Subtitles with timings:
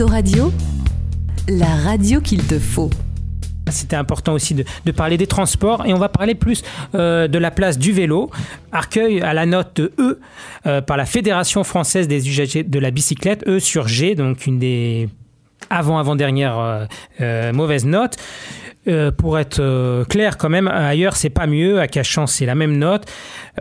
[0.00, 0.50] Autoradio,
[1.46, 2.88] la radio qu'il te faut.
[3.70, 6.62] C'était important aussi de, parler des transports et on va parler plus
[6.94, 8.30] euh, de la place du vélo.
[8.72, 10.18] Arcueil à la note E
[10.64, 14.58] euh, par la Fédération française des usagers de la bicyclette, E sur G, donc une
[14.58, 15.10] des
[15.68, 16.86] avant-avant-dernières euh,
[17.20, 18.16] euh mauvaises notes.
[18.90, 22.56] Euh, pour être euh, clair quand même, ailleurs c'est pas mieux, à Cachan c'est la
[22.56, 23.04] même note.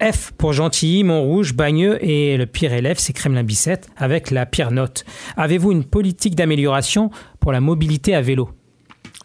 [0.00, 5.04] F pour Gentilly, Montrouge, Bagneux et le pire élève c'est Kremlin-Bicêtre avec la pire note.
[5.36, 8.50] Avez-vous une politique d'amélioration pour la mobilité à vélo?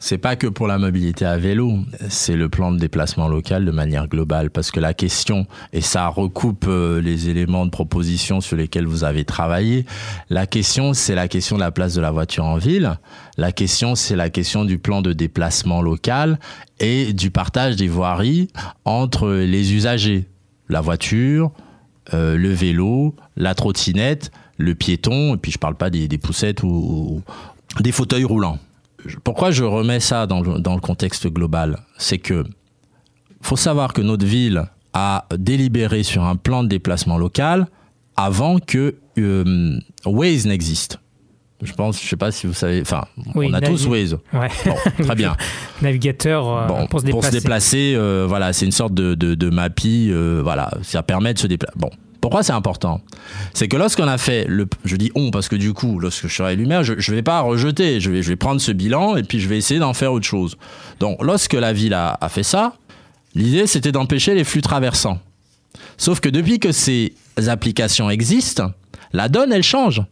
[0.01, 1.77] C'est pas que pour la mobilité à vélo,
[2.07, 4.49] c'est le plan de déplacement local de manière globale.
[4.49, 9.03] Parce que la question, et ça recoupe euh, les éléments de proposition sur lesquels vous
[9.03, 9.85] avez travaillé,
[10.29, 12.97] la question, c'est la question de la place de la voiture en ville.
[13.37, 16.39] La question, c'est la question du plan de déplacement local
[16.79, 18.47] et du partage des voiries
[18.85, 20.29] entre les usagers.
[20.69, 21.51] La voiture,
[22.13, 27.21] euh, le vélo, la trottinette, le piéton, et puis je parle pas des, poussettes ou,
[27.77, 28.59] ou des fauteuils roulants
[29.23, 31.79] pourquoi je remets ça dans le, dans le contexte global?
[31.97, 32.43] C'est que
[33.41, 37.67] faut savoir que notre ville a délibéré sur un plan de déplacement local
[38.17, 40.99] avant que euh, Waze n'existe.
[41.61, 43.03] Je pense, je sais pas si vous savez, enfin,
[43.35, 44.17] Oui, on a tous Waze.
[44.31, 44.47] Ouais.
[44.65, 45.35] Bon, très bien.
[45.81, 47.93] Navigateur euh, Bon, pour se déplacer.
[47.95, 49.37] euh, voilà, c'est une sorte de, de,
[50.09, 51.73] euh, voilà, ça permet de se déplacer.
[51.77, 51.89] Bon,
[52.29, 53.01] pourquoi c'est important
[53.55, 56.35] C'est que lorsqu'on a fait le, je dis on parce que du coup, lorsque je
[56.35, 59.15] serai élu maire, je, je vais pas rejeter, je vais, je vais prendre ce bilan
[59.15, 60.55] et puis je vais essayer d'en faire autre chose.
[60.99, 62.75] Donc, lorsque la ville a, a fait ça,
[63.33, 65.17] l'idée c'était d'empêcher les flux traversants.
[65.97, 67.15] Sauf que depuis que ces
[67.47, 68.73] applications existent,
[69.11, 70.03] la donne elle change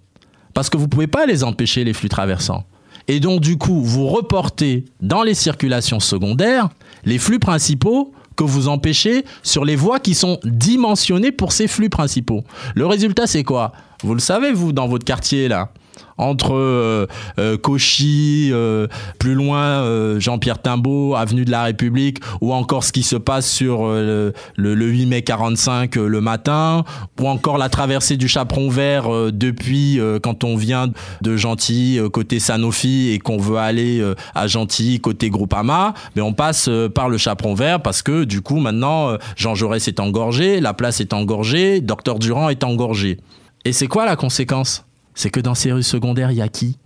[0.56, 2.64] parce que vous pouvez pas les empêcher les flux traversants.
[3.08, 6.70] Et donc du coup, vous reportez dans les circulations secondaires
[7.06, 11.90] les flux principaux que vous empêchez sur les voies qui sont dimensionnées pour ces flux
[11.90, 12.44] principaux.
[12.76, 13.74] Le résultat, c'est quoi?
[14.04, 15.72] Vous le savez, vous, dans votre quartier, là
[16.18, 17.08] entre euh,
[17.40, 18.88] euh, Cauchy, euh,
[19.20, 23.86] plus loin Jean-Pierre Timbaud, avenue de la République, ou encore ce qui se passe sur
[23.88, 26.84] le, le 8 mai 45 euh, le matin,
[27.20, 30.90] ou encore la traversée du Chaperon Vert depuis quand on vient
[31.22, 34.04] de Gentilly côté Sanofi et qu'on veut aller
[34.36, 38.58] à Gentilly côté Groupama, mais on passe par le Chaperon Vert parce que du coup
[38.58, 43.18] maintenant Jean Jaurès est engorgé, la place est engorgée, Docteur Durand est engorgé.
[43.66, 44.87] Et c'est quoi la conséquence?
[45.18, 46.78] C'est que dans ces rues secondaires, il y a qui?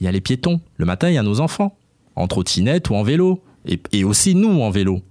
[0.00, 0.60] Il y a les piétons.
[0.76, 1.78] Le matin, il y a nos enfants,
[2.16, 3.44] en trottinette ou en vélo.
[3.64, 5.02] Et, et aussi nous en vélo.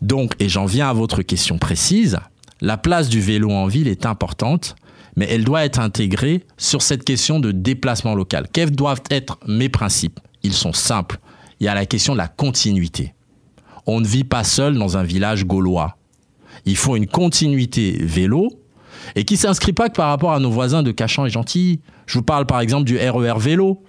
[0.00, 2.18] Donc, et j'en viens à votre question précise,
[2.62, 4.76] la place du vélo en ville est importante,
[5.14, 8.46] mais elle doit être intégrée sur cette question de déplacement local.
[8.50, 10.20] Quels doivent être mes principes?
[10.42, 11.20] Ils sont simples.
[11.60, 13.12] Il y a la question de la continuité.
[13.86, 15.98] On ne vit pas seul dans un village gaulois.
[16.64, 18.48] Il faut une continuité vélo
[19.14, 21.80] et qui s'inscrit pas que par rapport à nos voisins de Cachan et Gentilly.
[22.06, 23.82] Je vous parle par exemple du RER vélo.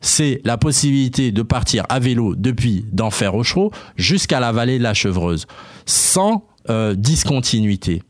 [0.00, 4.94] C'est la possibilité de partir à vélo depuis d'Enfer Rochereau jusqu'à la vallée de la
[4.94, 5.46] Chevreuse,
[5.86, 8.02] sans euh, discontinuité.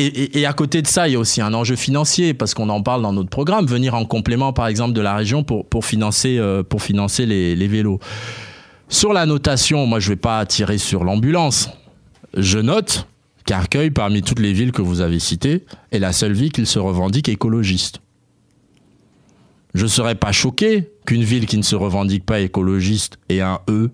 [0.00, 2.84] Et à côté de ça, il y a aussi un enjeu financier, parce qu'on en
[2.84, 6.38] parle dans notre programme, venir en complément, par exemple, de la région pour, pour financer,
[6.38, 7.98] euh, pour financer les, les vélos.
[8.88, 11.70] Sur la notation, moi, je ne vais pas tirer sur l'ambulance.
[12.36, 13.08] Je note
[13.48, 16.78] qu'Arcueil, parmi toutes les villes que vous avez citées, est la seule ville qui se
[16.78, 18.02] revendique écologiste.
[19.72, 23.60] Je ne serais pas choqué qu'une ville qui ne se revendique pas écologiste ait un
[23.70, 23.90] E.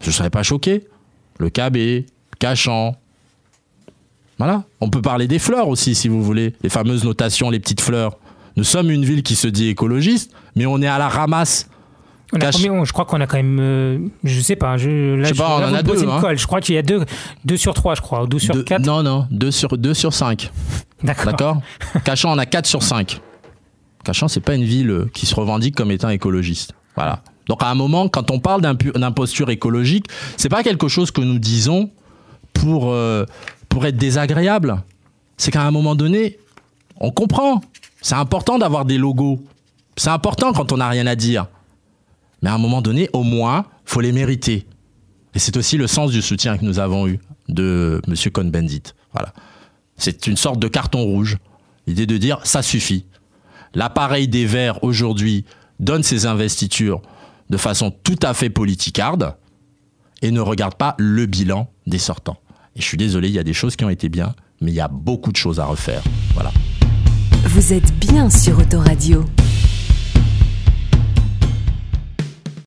[0.00, 0.84] Je ne serais pas choqué.
[1.40, 2.06] Le KB,
[2.38, 2.94] Cachan.
[4.38, 4.62] Voilà.
[4.80, 6.54] On peut parler des fleurs aussi, si vous voulez.
[6.62, 8.16] Les fameuses notations, les petites fleurs.
[8.54, 11.68] Nous sommes une ville qui se dit écologiste, mais on est à la ramasse.
[12.32, 13.58] On a combien je crois qu'on a quand même.
[13.60, 14.76] euh, je sais pas.
[14.78, 16.18] Je, là, Je sais pas, là, on en a deux, hein.
[16.20, 16.38] colle.
[16.38, 17.04] Je crois qu'il y a deux,
[17.44, 18.84] deux sur trois, je crois, ou deux sur Deux- quatre.
[18.86, 20.50] non, non, 2 sur, deux sur 5.
[21.02, 21.26] D'accord.
[21.26, 21.60] D'accord
[22.04, 23.20] Cachan, on a 4 sur 5.
[24.04, 26.72] Cachan, c'est pas une ville euh, qui se revendique comme étant écologiste.
[26.96, 27.22] Voilà.
[27.48, 30.06] Donc à un moment, quand on parle d'imposture écologique,
[30.36, 31.90] c'est pas quelque chose que nous disons
[32.52, 33.26] pour, euh,
[33.68, 34.82] pour être désagréable.
[35.36, 36.38] C'est qu'à un moment donné,
[37.00, 37.60] on comprend.
[38.00, 39.42] C'est important d'avoir des logos.
[39.96, 41.46] C'est important quand on n'a rien à dire.
[42.42, 44.66] Mais à un moment donné, au moins, faut les mériter.
[45.34, 48.14] Et c'est aussi le sens du soutien que nous avons eu de M.
[48.32, 48.82] Cohn-Bendit.
[49.12, 49.32] Voilà.
[49.96, 51.38] C'est une sorte de carton rouge.
[51.86, 53.06] L'idée de dire ça suffit.
[53.74, 55.44] L'appareil des Verts aujourd'hui
[55.80, 57.00] donne ses investitures
[57.50, 59.36] de façon tout à fait politicarde
[60.20, 62.38] et ne regarde pas le bilan des sortants.
[62.76, 64.74] Et je suis désolé, il y a des choses qui ont été bien, mais il
[64.74, 66.02] y a beaucoup de choses à refaire.
[66.34, 66.52] Voilà.
[67.44, 69.24] Vous êtes bien sur Autoradio.